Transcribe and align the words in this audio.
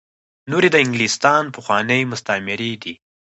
نور 0.49 0.63
یې 0.65 0.69
د 0.73 0.77
انګلستان 0.83 1.43
پخواني 1.55 1.99
مستعميري 2.11 2.71
دي. 2.83 2.93